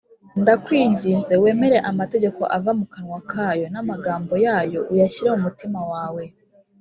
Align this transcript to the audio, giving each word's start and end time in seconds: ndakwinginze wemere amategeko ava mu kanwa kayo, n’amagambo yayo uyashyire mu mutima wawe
ndakwinginze 0.41 1.33
wemere 1.43 1.77
amategeko 1.91 2.41
ava 2.57 2.71
mu 2.79 2.85
kanwa 2.93 3.19
kayo, 3.31 3.65
n’amagambo 3.73 4.33
yayo 4.45 4.79
uyashyire 4.91 5.29
mu 5.35 5.39
mutima 5.47 5.79
wawe 5.91 6.23